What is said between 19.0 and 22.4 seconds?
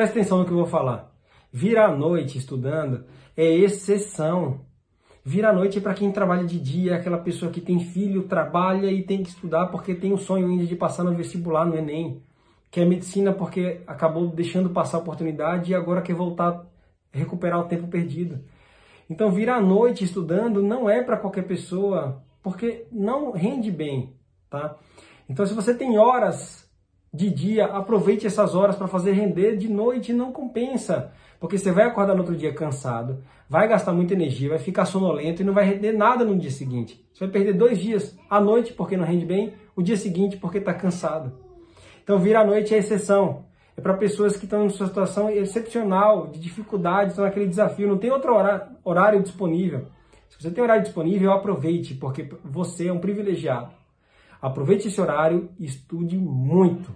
Então, vir à noite estudando não é para qualquer pessoa,